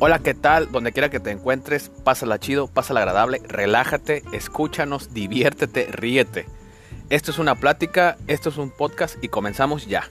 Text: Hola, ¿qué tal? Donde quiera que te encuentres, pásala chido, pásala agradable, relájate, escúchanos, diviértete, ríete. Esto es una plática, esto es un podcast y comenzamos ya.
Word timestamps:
Hola, 0.00 0.18
¿qué 0.18 0.34
tal? 0.34 0.72
Donde 0.72 0.92
quiera 0.92 1.08
que 1.08 1.20
te 1.20 1.30
encuentres, 1.30 1.88
pásala 2.02 2.38
chido, 2.38 2.66
pásala 2.66 3.00
agradable, 3.00 3.40
relájate, 3.46 4.24
escúchanos, 4.32 5.14
diviértete, 5.14 5.86
ríete. 5.92 6.46
Esto 7.10 7.30
es 7.30 7.38
una 7.38 7.54
plática, 7.54 8.16
esto 8.26 8.48
es 8.48 8.58
un 8.58 8.70
podcast 8.70 9.22
y 9.22 9.28
comenzamos 9.28 9.86
ya. 9.86 10.08